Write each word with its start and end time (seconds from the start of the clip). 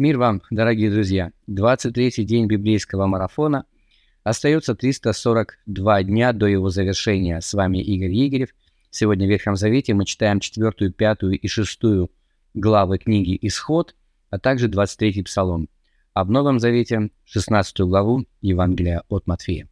Мир 0.00 0.16
вам, 0.16 0.40
дорогие 0.48 0.90
друзья! 0.90 1.30
23-й 1.46 2.24
день 2.24 2.46
библейского 2.46 3.06
марафона. 3.06 3.66
Остается 4.22 4.74
342 4.74 6.02
дня 6.04 6.32
до 6.32 6.46
его 6.46 6.70
завершения. 6.70 7.42
С 7.42 7.52
вами 7.52 7.82
Игорь 7.82 8.10
Егерев. 8.10 8.48
Сегодня 8.88 9.26
в 9.26 9.28
Ветхом 9.28 9.56
Завете 9.56 9.92
мы 9.92 10.06
читаем 10.06 10.40
4, 10.40 10.90
5 10.90 11.18
и 11.42 11.46
6 11.46 11.80
главы 12.54 12.96
книги 12.96 13.38
«Исход», 13.42 13.94
а 14.30 14.38
также 14.38 14.68
23-й 14.68 15.22
Псалом. 15.22 15.68
А 16.14 16.24
в 16.24 16.30
Новом 16.30 16.60
Завете 16.60 17.10
16 17.26 17.80
главу 17.80 18.24
Евангелия 18.40 19.02
от 19.10 19.26
Матфея. 19.26 19.68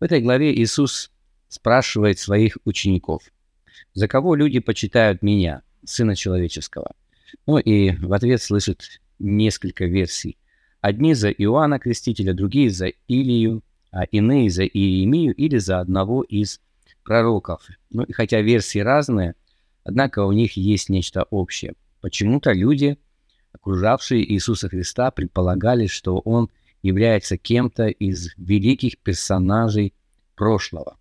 В 0.00 0.02
этой 0.02 0.20
главе 0.20 0.52
Иисус 0.52 1.12
спрашивает 1.46 2.18
своих 2.18 2.58
учеников, 2.64 3.22
«За 3.92 4.08
кого 4.08 4.34
люди 4.34 4.58
почитают 4.58 5.22
Меня, 5.22 5.62
Сына 5.84 6.16
Человеческого?» 6.16 6.96
Ну 7.46 7.58
и 7.58 7.92
в 7.96 8.12
ответ 8.12 8.42
слышит 8.42 9.00
несколько 9.18 9.86
версий. 9.86 10.38
Одни 10.80 11.14
за 11.14 11.30
Иоанна 11.30 11.78
Крестителя, 11.78 12.34
другие 12.34 12.70
за 12.70 12.88
Илию, 13.08 13.62
а 13.90 14.04
иные 14.04 14.50
за 14.50 14.64
Иеремию 14.64 15.34
или 15.34 15.58
за 15.58 15.80
одного 15.80 16.22
из 16.22 16.60
пророков. 17.04 17.66
Ну 17.90 18.02
и 18.02 18.12
хотя 18.12 18.40
версии 18.40 18.80
разные, 18.80 19.34
однако 19.84 20.24
у 20.24 20.32
них 20.32 20.56
есть 20.56 20.88
нечто 20.88 21.24
общее. 21.30 21.74
Почему-то 22.00 22.52
люди, 22.52 22.98
окружавшие 23.52 24.30
Иисуса 24.30 24.68
Христа, 24.68 25.10
предполагали, 25.10 25.86
что 25.86 26.18
он 26.18 26.50
является 26.82 27.38
кем-то 27.38 27.86
из 27.86 28.34
великих 28.36 28.98
персонажей 28.98 29.94
прошлого. 30.34 30.98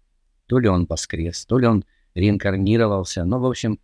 То 0.48 0.59
ли 0.59 0.70
он 0.70 0.85
воскрес, 0.85 1.45
то 1.45 1.57
ли 1.57 1.68
он 1.68 1.84
реинкарнировался, 2.15 3.26
но, 3.26 3.40
в 3.40 3.45
общем, 3.45 3.79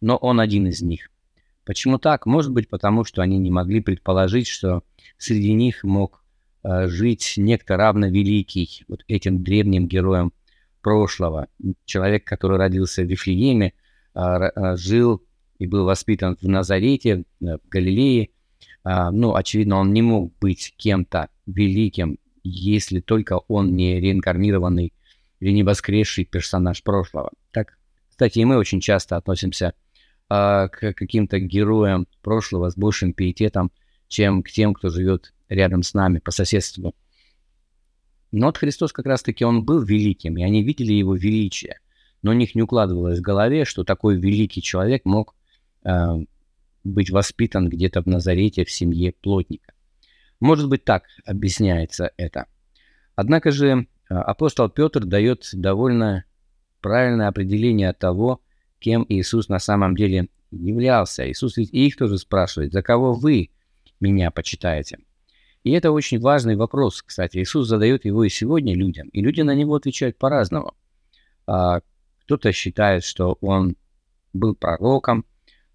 но 0.00 0.16
он 0.16 0.40
один 0.40 0.66
из 0.66 0.82
них. 0.82 1.10
Почему 1.64 1.98
так? 1.98 2.26
Может 2.26 2.52
быть, 2.52 2.68
потому 2.68 3.04
что 3.04 3.22
они 3.22 3.38
не 3.38 3.50
могли 3.50 3.80
предположить, 3.80 4.46
что 4.46 4.82
среди 5.16 5.52
них 5.52 5.82
мог 5.82 6.22
э, 6.62 6.86
жить 6.88 7.34
некто 7.36 7.76
равно 7.76 8.08
великий, 8.08 8.84
вот 8.86 9.02
этим 9.08 9.42
древним 9.42 9.88
героем 9.88 10.32
прошлого. 10.82 11.48
Человек, 11.86 12.24
который 12.24 12.58
родился 12.58 13.02
в 13.02 13.06
Вифлееме, 13.06 13.72
э, 14.14 14.20
э, 14.20 14.76
жил 14.76 15.24
и 15.58 15.66
был 15.66 15.84
воспитан 15.84 16.36
в 16.40 16.46
Назарете, 16.46 17.24
э, 17.40 17.56
в 17.56 17.68
Галилее. 17.68 18.30
Э, 18.84 19.10
ну, 19.10 19.34
очевидно, 19.34 19.76
он 19.76 19.92
не 19.94 20.02
мог 20.02 20.36
быть 20.38 20.74
кем-то 20.76 21.30
великим, 21.46 22.18
если 22.42 23.00
только 23.00 23.38
он 23.48 23.74
не 23.74 24.00
реинкарнированный 24.00 24.92
или 25.40 25.50
не 25.50 25.62
воскресший 25.62 26.26
персонаж 26.26 26.82
прошлого. 26.82 27.30
Так, 27.52 27.78
кстати, 28.10 28.38
и 28.40 28.44
мы 28.44 28.58
очень 28.58 28.80
часто 28.80 29.16
относимся 29.16 29.72
а, 30.28 30.68
к 30.68 30.94
каким-то 30.94 31.38
героям 31.38 32.06
прошлого 32.22 32.70
с 32.70 32.76
большим 32.76 33.12
пиететом, 33.12 33.70
чем 34.08 34.42
к 34.42 34.50
тем, 34.50 34.74
кто 34.74 34.88
живет 34.88 35.34
рядом 35.48 35.82
с 35.82 35.94
нами 35.94 36.18
по 36.18 36.30
соседству. 36.30 36.94
Но 38.32 38.46
вот 38.46 38.58
Христос 38.58 38.92
как 38.92 39.06
раз-таки, 39.06 39.44
он 39.44 39.64
был 39.64 39.82
великим, 39.82 40.36
и 40.38 40.42
они 40.42 40.62
видели 40.62 40.92
его 40.92 41.14
величие. 41.14 41.78
Но 42.22 42.32
у 42.32 42.34
них 42.34 42.54
не 42.54 42.62
укладывалось 42.62 43.18
в 43.18 43.22
голове, 43.22 43.64
что 43.64 43.84
такой 43.84 44.18
великий 44.18 44.62
человек 44.62 45.04
мог 45.04 45.36
э, 45.84 45.90
быть 46.82 47.10
воспитан 47.10 47.68
где-то 47.68 48.02
в 48.02 48.06
Назарете 48.06 48.64
в 48.64 48.70
семье 48.70 49.12
плотника. 49.12 49.74
Может 50.40 50.68
быть, 50.68 50.84
так 50.84 51.04
объясняется 51.24 52.10
это. 52.16 52.46
Однако 53.14 53.50
же 53.50 53.86
апостол 54.08 54.68
Петр 54.68 55.04
дает 55.04 55.48
довольно 55.52 56.24
правильное 56.80 57.28
определение 57.28 57.92
того, 57.92 58.40
кем 58.84 59.06
Иисус 59.08 59.48
на 59.48 59.58
самом 59.58 59.96
деле 59.96 60.28
являлся. 60.50 61.26
Иисус 61.26 61.56
ведь 61.56 61.72
их 61.72 61.96
тоже 61.96 62.18
спрашивает, 62.18 62.74
за 62.74 62.82
кого 62.82 63.14
вы 63.14 63.48
меня 63.98 64.30
почитаете? 64.30 64.98
И 65.62 65.70
это 65.70 65.90
очень 65.90 66.20
важный 66.20 66.54
вопрос, 66.54 67.00
кстати. 67.02 67.38
Иисус 67.38 67.66
задает 67.66 68.04
его 68.04 68.24
и 68.24 68.28
сегодня 68.28 68.76
людям, 68.76 69.08
и 69.08 69.22
люди 69.22 69.40
на 69.40 69.54
него 69.54 69.74
отвечают 69.74 70.18
по-разному. 70.18 70.74
А, 71.46 71.80
кто-то 72.24 72.52
считает, 72.52 73.04
что 73.04 73.38
он 73.40 73.76
был 74.34 74.54
пророком, 74.54 75.24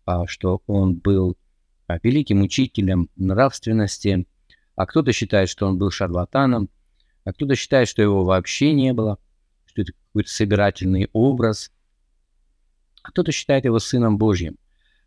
а, 0.05 0.27
что 0.27 0.61
он 0.67 0.93
был 0.93 1.35
а, 1.87 1.97
великим 2.03 2.43
учителем 2.43 3.09
нравственности, 3.15 4.27
а 4.75 4.85
кто-то 4.85 5.11
считает, 5.13 5.49
что 5.49 5.65
он 5.65 5.79
был 5.79 5.89
шарлатаном, 5.89 6.69
а 7.23 7.33
кто-то 7.33 7.55
считает, 7.55 7.87
что 7.87 8.03
его 8.03 8.23
вообще 8.23 8.71
не 8.73 8.93
было, 8.93 9.17
что 9.65 9.81
это 9.81 9.93
какой-то 9.93 10.29
собирательный 10.29 11.09
образ– 11.11 11.71
кто-то 13.01 13.31
считает 13.31 13.65
его 13.65 13.79
Сыном 13.79 14.17
Божьим. 14.17 14.57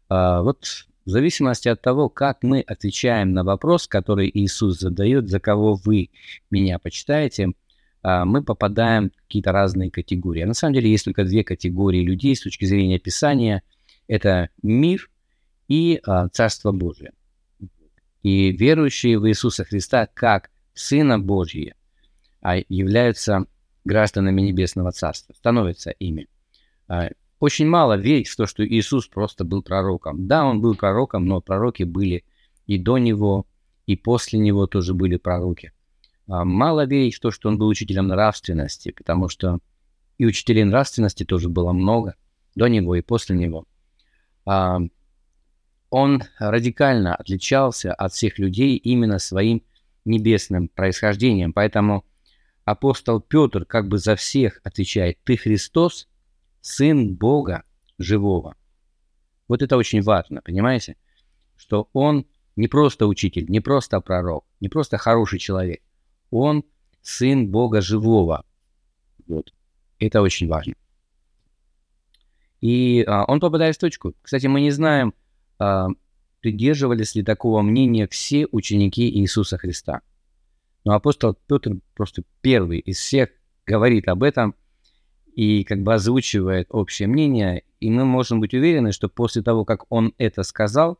А, 0.08 0.42
вот 0.42 0.86
в 1.04 1.10
зависимости 1.10 1.68
от 1.68 1.80
того, 1.82 2.08
как 2.08 2.42
мы 2.42 2.60
отвечаем 2.60 3.32
на 3.32 3.44
вопрос, 3.44 3.88
который 3.88 4.30
Иисус 4.32 4.78
задает, 4.78 5.28
за 5.28 5.40
кого 5.40 5.74
вы 5.74 6.10
меня 6.50 6.78
почитаете, 6.78 7.52
а, 8.02 8.24
мы 8.24 8.42
попадаем 8.42 9.10
в 9.10 9.22
какие-то 9.22 9.52
разные 9.52 9.90
категории. 9.90 10.42
А 10.42 10.46
на 10.46 10.54
самом 10.54 10.74
деле 10.74 10.90
есть 10.90 11.04
только 11.04 11.24
две 11.24 11.44
категории 11.44 12.02
людей 12.02 12.36
с 12.36 12.42
точки 12.42 12.64
зрения 12.64 12.98
Писания. 12.98 13.62
Это 14.06 14.50
мир 14.62 15.10
и 15.68 16.00
а, 16.04 16.28
Царство 16.28 16.72
Божие. 16.72 17.12
И 18.22 18.52
верующие 18.52 19.18
в 19.18 19.28
Иисуса 19.28 19.64
Христа 19.64 20.06
как 20.12 20.50
Сына 20.74 21.18
Божьего 21.18 21.74
являются 22.68 23.46
гражданами 23.84 24.42
Небесного 24.42 24.92
Царства, 24.92 25.34
становятся 25.34 25.90
ими 25.90 26.28
очень 27.42 27.66
мало 27.66 27.96
верить 27.96 28.28
в 28.28 28.36
то, 28.36 28.46
что 28.46 28.64
Иисус 28.64 29.08
просто 29.08 29.42
был 29.42 29.64
пророком. 29.64 30.28
Да, 30.28 30.44
он 30.44 30.60
был 30.60 30.76
пророком, 30.76 31.26
но 31.26 31.40
пророки 31.40 31.82
были 31.82 32.24
и 32.68 32.78
до 32.78 32.98
него, 32.98 33.48
и 33.84 33.96
после 33.96 34.38
него 34.38 34.68
тоже 34.68 34.94
были 34.94 35.16
пророки. 35.16 35.72
А, 36.28 36.44
мало 36.44 36.86
верить 36.86 37.16
в 37.16 37.20
то, 37.20 37.32
что 37.32 37.48
он 37.48 37.58
был 37.58 37.66
учителем 37.66 38.06
нравственности, 38.06 38.92
потому 38.92 39.28
что 39.28 39.58
и 40.18 40.24
учителей 40.24 40.62
нравственности 40.62 41.24
тоже 41.24 41.48
было 41.48 41.72
много, 41.72 42.14
до 42.54 42.68
него 42.68 42.94
и 42.94 43.00
после 43.00 43.34
него. 43.34 43.66
А, 44.46 44.78
он 45.90 46.22
радикально 46.38 47.16
отличался 47.16 47.92
от 47.92 48.12
всех 48.12 48.38
людей 48.38 48.76
именно 48.76 49.18
своим 49.18 49.64
небесным 50.04 50.68
происхождением, 50.68 51.52
поэтому 51.52 52.04
апостол 52.64 53.20
Петр 53.20 53.64
как 53.64 53.88
бы 53.88 53.98
за 53.98 54.14
всех 54.14 54.60
отвечает 54.62 55.18
«Ты 55.24 55.36
Христос, 55.36 56.06
Сын 56.62 57.14
Бога 57.14 57.64
живого. 57.98 58.56
Вот 59.48 59.60
это 59.60 59.76
очень 59.76 60.00
важно, 60.00 60.40
понимаете? 60.40 60.96
Что 61.56 61.90
он 61.92 62.26
не 62.56 62.68
просто 62.68 63.06
учитель, 63.06 63.46
не 63.48 63.60
просто 63.60 64.00
пророк, 64.00 64.46
не 64.60 64.68
просто 64.68 64.96
хороший 64.96 65.38
человек. 65.38 65.82
Он 66.30 66.64
сын 67.02 67.48
Бога 67.48 67.80
живого. 67.80 68.44
Вот. 69.26 69.52
Это 69.98 70.22
очень 70.22 70.48
важно. 70.48 70.74
И 72.60 73.04
а, 73.06 73.24
он 73.24 73.40
попадает 73.40 73.74
в 73.74 73.80
точку. 73.80 74.14
Кстати, 74.22 74.46
мы 74.46 74.60
не 74.60 74.70
знаем, 74.70 75.14
а, 75.58 75.88
придерживались 76.40 77.14
ли 77.14 77.24
такого 77.24 77.60
мнения 77.62 78.06
все 78.06 78.46
ученики 78.52 79.10
Иисуса 79.10 79.58
Христа. 79.58 80.02
Но 80.84 80.94
апостол 80.94 81.34
Петр 81.46 81.76
просто 81.94 82.22
первый 82.40 82.78
из 82.78 82.98
всех 82.98 83.30
говорит 83.66 84.08
об 84.08 84.22
этом 84.22 84.54
и 85.34 85.64
как 85.64 85.82
бы 85.82 85.94
озвучивает 85.94 86.66
общее 86.70 87.08
мнение, 87.08 87.64
и 87.80 87.90
мы 87.90 88.04
можем 88.04 88.40
быть 88.40 88.54
уверены, 88.54 88.92
что 88.92 89.08
после 89.08 89.42
того, 89.42 89.64
как 89.64 89.90
он 89.90 90.14
это 90.18 90.42
сказал, 90.42 90.98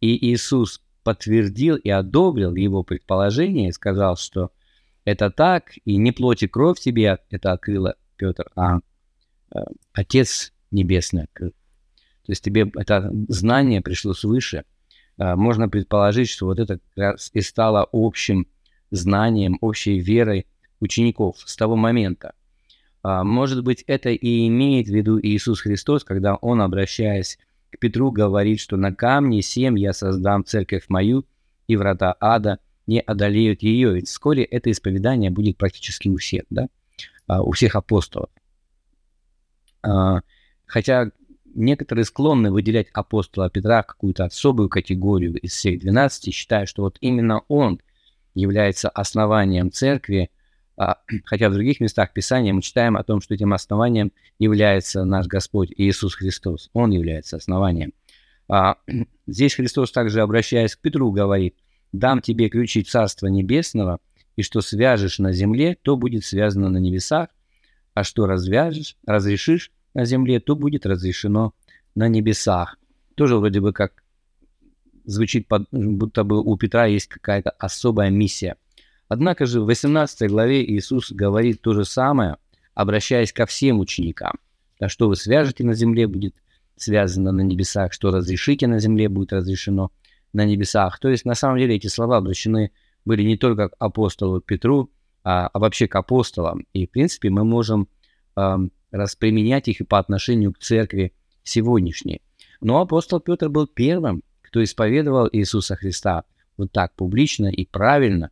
и 0.00 0.32
Иисус 0.32 0.82
подтвердил 1.02 1.76
и 1.76 1.90
одобрил 1.90 2.54
его 2.54 2.82
предположение, 2.82 3.68
и 3.68 3.72
сказал, 3.72 4.16
что 4.16 4.50
это 5.04 5.30
так, 5.30 5.72
и 5.84 5.96
не 5.96 6.12
плоть 6.12 6.42
и 6.42 6.48
кровь 6.48 6.80
тебе 6.80 7.18
это 7.30 7.52
открыла, 7.52 7.96
Петр, 8.16 8.50
а 8.56 8.78
э, 9.54 9.58
Отец 9.92 10.52
Небесный 10.70 11.24
открыл. 11.24 11.50
То 11.50 12.32
есть 12.32 12.42
тебе 12.42 12.70
это 12.74 13.10
знание 13.28 13.82
пришло 13.82 14.14
свыше. 14.14 14.64
Э, 15.18 15.34
можно 15.34 15.68
предположить, 15.68 16.30
что 16.30 16.46
вот 16.46 16.58
это 16.58 16.78
как 16.78 16.96
раз 16.96 17.30
и 17.34 17.42
стало 17.42 17.86
общим 17.92 18.46
знанием, 18.90 19.58
общей 19.60 19.98
верой 19.98 20.46
учеников 20.80 21.36
с 21.44 21.56
того 21.56 21.76
момента. 21.76 22.34
А, 23.04 23.22
может 23.22 23.62
быть, 23.62 23.84
это 23.86 24.08
и 24.08 24.48
имеет 24.48 24.88
в 24.88 24.94
виду 24.94 25.20
Иисус 25.20 25.60
Христос, 25.60 26.04
когда 26.04 26.36
Он, 26.36 26.62
обращаясь 26.62 27.38
к 27.70 27.78
Петру, 27.78 28.10
говорит, 28.10 28.60
что 28.60 28.78
на 28.78 28.94
камне 28.94 29.42
семь 29.42 29.78
я 29.78 29.92
создам 29.92 30.42
церковь 30.42 30.86
мою, 30.88 31.26
и 31.68 31.76
врата 31.76 32.16
ада 32.18 32.60
не 32.86 33.00
одолеют 33.00 33.62
ее. 33.62 33.94
Ведь 33.94 34.08
вскоре 34.08 34.42
это 34.42 34.70
исповедание 34.70 35.30
будет 35.30 35.58
практически 35.58 36.08
у 36.08 36.16
всех, 36.16 36.44
да? 36.48 36.68
А, 37.26 37.42
у 37.42 37.52
всех 37.52 37.76
апостолов. 37.76 38.30
А, 39.82 40.22
хотя 40.64 41.10
некоторые 41.54 42.06
склонны 42.06 42.50
выделять 42.50 42.88
апостола 42.94 43.50
Петра 43.50 43.82
в 43.82 43.86
какую-то 43.86 44.24
особую 44.24 44.70
категорию 44.70 45.38
из 45.40 45.52
всех 45.52 45.78
12, 45.80 46.32
считая, 46.32 46.64
что 46.64 46.82
вот 46.82 46.96
именно 47.02 47.42
он 47.48 47.82
является 48.34 48.88
основанием 48.88 49.70
церкви, 49.70 50.30
хотя 51.24 51.48
в 51.48 51.54
других 51.54 51.80
местах 51.80 52.12
Писания 52.12 52.52
мы 52.52 52.62
читаем 52.62 52.96
о 52.96 53.04
том, 53.04 53.20
что 53.20 53.34
этим 53.34 53.52
основанием 53.52 54.12
является 54.38 55.04
наш 55.04 55.26
Господь 55.26 55.72
Иисус 55.76 56.14
Христос. 56.14 56.70
Он 56.72 56.90
является 56.90 57.36
основанием. 57.36 57.92
А, 58.48 58.76
здесь 59.26 59.54
Христос 59.54 59.92
также, 59.92 60.20
обращаясь 60.20 60.76
к 60.76 60.80
Петру, 60.80 61.12
говорит, 61.12 61.56
«Дам 61.92 62.20
тебе 62.20 62.48
ключи 62.48 62.82
Царства 62.82 63.28
Небесного, 63.28 64.00
и 64.36 64.42
что 64.42 64.60
свяжешь 64.60 65.20
на 65.20 65.32
земле, 65.32 65.76
то 65.82 65.96
будет 65.96 66.24
связано 66.24 66.68
на 66.68 66.78
небесах, 66.78 67.28
а 67.94 68.02
что 68.02 68.26
развяжешь, 68.26 68.96
разрешишь 69.06 69.70
на 69.94 70.04
земле, 70.04 70.40
то 70.40 70.56
будет 70.56 70.86
разрешено 70.86 71.54
на 71.94 72.08
небесах». 72.08 72.76
Тоже 73.14 73.36
вроде 73.36 73.60
бы 73.60 73.72
как 73.72 74.02
звучит, 75.04 75.46
будто 75.70 76.24
бы 76.24 76.42
у 76.42 76.56
Петра 76.56 76.86
есть 76.86 77.06
какая-то 77.06 77.50
особая 77.50 78.10
миссия. 78.10 78.56
Однако 79.08 79.46
же 79.46 79.60
в 79.60 79.66
18 79.66 80.28
главе 80.30 80.64
Иисус 80.64 81.12
говорит 81.12 81.60
то 81.60 81.74
же 81.74 81.84
самое, 81.84 82.36
обращаясь 82.74 83.32
ко 83.32 83.46
всем 83.46 83.80
ученикам. 83.80 84.38
А 84.80 84.88
что 84.88 85.08
вы 85.08 85.16
свяжете 85.16 85.64
на 85.64 85.74
земле, 85.74 86.06
будет 86.06 86.34
связано 86.76 87.32
на 87.32 87.42
небесах, 87.42 87.92
что 87.92 88.10
разрешите 88.10 88.66
на 88.66 88.78
земле, 88.78 89.08
будет 89.08 89.32
разрешено 89.32 89.92
на 90.32 90.44
небесах. 90.44 90.98
То 90.98 91.08
есть, 91.08 91.24
на 91.24 91.34
самом 91.34 91.58
деле, 91.58 91.76
эти 91.76 91.86
слова 91.86 92.16
обращены 92.16 92.72
были 93.04 93.22
не 93.22 93.36
только 93.36 93.68
к 93.68 93.76
апостолу 93.78 94.40
Петру, 94.40 94.90
а, 95.22 95.48
а 95.48 95.58
вообще 95.58 95.86
к 95.86 95.94
апостолам. 95.96 96.66
И, 96.72 96.86
в 96.86 96.90
принципе, 96.90 97.30
мы 97.30 97.44
можем 97.44 97.88
э, 98.36 98.56
расприменять 98.90 99.68
их 99.68 99.80
и 99.80 99.84
по 99.84 99.98
отношению 99.98 100.52
к 100.52 100.58
церкви 100.58 101.14
сегодняшней. 101.42 102.20
Но 102.60 102.80
апостол 102.80 103.20
Петр 103.20 103.48
был 103.48 103.66
первым, 103.66 104.22
кто 104.42 104.62
исповедовал 104.62 105.28
Иисуса 105.32 105.76
Христа 105.76 106.24
вот 106.56 106.72
так 106.72 106.94
публично 106.94 107.46
и 107.46 107.66
правильно. 107.66 108.30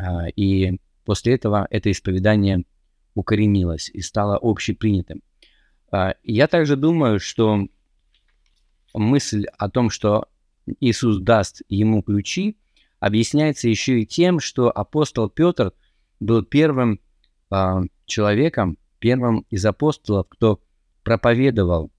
Э, 0.00 0.30
и 0.36 0.78
после 1.04 1.34
этого 1.34 1.66
это 1.70 1.90
исповедание 1.90 2.64
укоренилось 3.14 3.90
и 3.90 4.00
стало 4.00 4.38
общепринятым. 4.40 5.22
А, 5.90 6.14
я 6.22 6.48
также 6.48 6.76
думаю, 6.76 7.20
что 7.20 7.66
мысль 8.94 9.46
о 9.58 9.68
том, 9.68 9.90
что 9.90 10.28
Иисус 10.80 11.18
даст 11.18 11.62
ему 11.68 12.02
ключи, 12.02 12.56
объясняется 13.00 13.68
еще 13.68 14.00
и 14.00 14.06
тем, 14.06 14.40
что 14.40 14.70
апостол 14.70 15.28
Петр 15.28 15.72
был 16.20 16.44
первым 16.44 17.00
э, 17.50 17.80
человеком, 18.06 18.78
первым 18.98 19.44
из 19.50 19.66
апостолов, 19.66 20.28
кто 20.28 20.62
проповедовал 21.02 21.90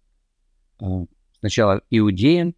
сначала 1.39 1.81
иудеям, 1.89 2.55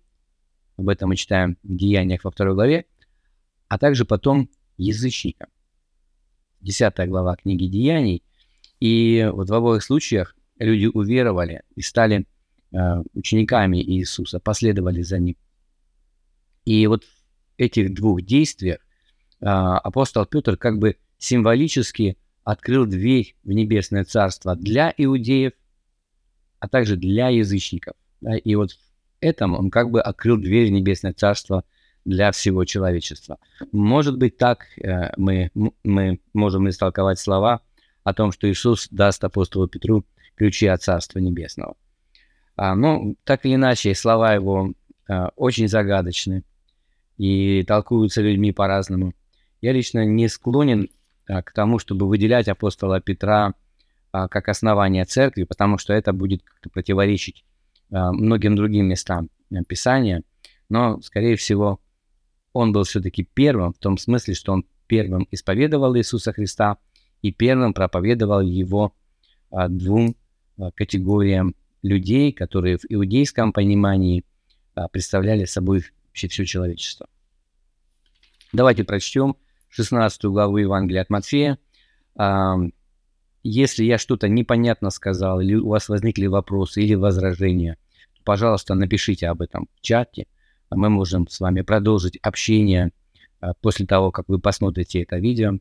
об 0.78 0.90
этом 0.90 1.10
мы 1.10 1.16
читаем 1.16 1.58
в 1.64 1.76
Деяниях 1.76 2.24
во 2.24 2.32
второй 2.32 2.54
главе, 2.54 2.86
а 3.68 3.78
также 3.78 4.06
потом 4.06 4.50
язычникам. 4.78 5.50
Десятая 6.62 7.08
глава 7.08 7.36
книги 7.36 7.68
Деяний. 7.68 8.24
И 8.80 9.30
вот 9.32 9.50
в 9.50 9.54
обоих 9.54 9.84
случаях 9.84 10.36
люди 10.60 10.86
уверовали 10.86 11.62
и 11.76 11.82
стали 11.82 12.26
э, 12.72 12.78
учениками 13.14 13.78
Иисуса, 13.78 14.40
последовали 14.40 15.02
за 15.02 15.20
ним. 15.20 15.38
И 16.66 16.88
вот 16.88 17.04
в 17.04 17.08
этих 17.58 17.94
двух 17.94 18.22
действиях 18.22 18.80
э, 19.42 19.46
апостол 19.46 20.26
Петр 20.26 20.58
как 20.58 20.80
бы 20.80 20.98
символически 21.18 22.18
открыл 22.44 22.86
дверь 22.86 23.36
в 23.44 23.50
небесное 23.50 24.04
царство 24.04 24.56
для 24.56 24.94
иудеев, 24.98 25.54
а 26.60 26.68
также 26.68 26.96
для 26.96 27.30
язычников. 27.30 27.96
И 28.44 28.56
вот 28.56 28.72
этом 29.20 29.54
он 29.56 29.70
как 29.70 29.90
бы 29.90 30.02
открыл 30.02 30.38
дверь 30.38 30.70
в 30.70 30.72
небесное 30.72 31.14
царство 31.14 31.64
для 32.06 32.32
всего 32.32 32.66
человечества. 32.66 33.40
Может 33.72 34.18
быть, 34.18 34.38
так 34.38 34.66
э, 34.78 35.12
мы, 35.18 35.52
мы 35.84 36.20
можем 36.34 36.70
истолковать 36.70 37.20
слова 37.20 37.62
о 38.04 38.14
том, 38.14 38.32
что 38.32 38.50
Иисус 38.50 38.88
даст 38.92 39.24
апостолу 39.24 39.68
Петру 39.68 40.06
ключи 40.36 40.68
от 40.68 40.84
Царства 40.84 41.20
Небесного. 41.20 41.76
А, 42.56 42.76
ну, 42.76 43.18
так 43.24 43.46
или 43.46 43.56
иначе, 43.56 43.94
слова 43.96 44.34
его 44.34 44.74
а, 45.08 45.30
очень 45.36 45.68
загадочны 45.68 46.44
и 47.18 47.64
толкуются 47.64 48.22
людьми 48.22 48.52
по-разному. 48.52 49.14
Я 49.62 49.74
лично 49.74 50.06
не 50.06 50.28
склонен 50.28 50.90
а, 51.28 51.42
к 51.42 51.52
тому, 51.52 51.80
чтобы 51.80 52.08
выделять 52.08 52.48
апостола 52.48 53.02
Петра 53.02 53.54
а, 54.12 54.28
как 54.28 54.48
основание 54.48 55.06
церкви, 55.06 55.44
потому 55.44 55.78
что 55.78 55.94
это 55.94 56.14
будет 56.14 56.44
как-то 56.44 56.70
противоречить 56.70 57.44
многим 57.92 58.56
другим 58.56 58.88
местам 58.88 59.30
Писания. 59.68 60.24
Но, 60.70 61.00
скорее 61.02 61.36
всего, 61.36 61.80
он 62.56 62.72
был 62.72 62.84
все-таки 62.84 63.28
первым, 63.34 63.74
в 63.74 63.78
том 63.78 63.98
смысле, 63.98 64.34
что 64.34 64.54
он 64.54 64.66
первым 64.88 65.28
исповедовал 65.32 65.96
Иисуса 65.96 66.34
Христа 66.34 66.78
и 67.22 67.32
первым 67.32 67.74
проповедовал 67.74 68.42
его 68.42 68.94
а, 69.50 69.68
двум 69.68 70.16
Э, 70.58 70.72
категориям 70.74 71.56
людей, 71.82 72.32
которые 72.32 72.78
в 72.78 72.86
иудейском 72.88 73.52
понимании 73.52 74.24
э, 74.76 74.82
представляли 74.92 75.46
собой 75.46 75.84
вообще 76.08 76.28
все 76.30 76.46
человечество. 76.46 77.08
Давайте 78.54 78.86
прочтем 78.86 79.36
16 79.70 80.26
главу 80.26 80.58
Евангелия 80.58 81.02
от 81.02 81.10
Матфея. 81.10 81.58
Если 83.44 83.84
я 83.84 83.98
что-то 83.98 84.30
непонятно 84.30 84.90
сказал, 84.90 85.42
или 85.42 85.56
у 85.56 85.68
вас 85.68 85.90
возникли 85.90 86.28
вопросы 86.28 86.82
или 86.82 86.96
возражения, 86.96 87.78
пожалуйста, 88.24 88.74
напишите 88.76 89.28
об 89.28 89.42
этом 89.42 89.68
в 89.76 89.82
чате. 89.82 90.28
А 90.76 90.78
мы 90.78 90.90
можем 90.90 91.26
с 91.30 91.40
вами 91.40 91.62
продолжить 91.62 92.18
общение 92.18 92.92
э, 93.40 93.54
после 93.62 93.86
того, 93.86 94.12
как 94.12 94.28
вы 94.28 94.40
посмотрите 94.40 95.04
это 95.04 95.16
видео. 95.16 95.54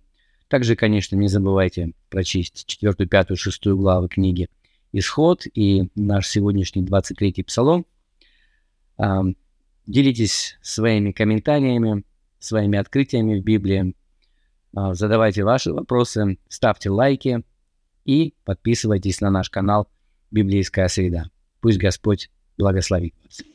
Также, 0.49 0.75
конечно, 0.75 1.15
не 1.15 1.29
забывайте 1.29 1.93
прочесть 2.11 2.67
4, 2.67 3.07
5, 3.07 3.39
6 3.39 3.67
главы 3.69 4.09
книги 4.09 4.49
исход 4.91 5.45
и 5.55 5.89
наш 5.95 6.27
сегодняшний 6.27 6.83
23-й 6.83 7.45
псалом. 7.45 7.87
Делитесь 9.87 10.59
своими 10.63 11.13
комментариями, 11.13 12.03
своими 12.41 12.77
открытиями 12.77 13.39
в 13.39 13.45
Библии. 13.45 13.95
А, 14.75 14.95
задавайте 14.95 15.45
ваши 15.45 15.73
вопросы, 15.73 16.39
ставьте 16.49 16.91
лайки 16.91 17.45
и 18.05 18.35
подписывайтесь 18.45 19.21
на 19.21 19.31
наш 19.31 19.49
канал 19.49 19.89
«Библейская 20.33 20.89
среда». 20.89 21.31
Пусть 21.61 21.79
Господь 21.79 22.31
благословит 22.57 23.15
вас. 23.25 23.54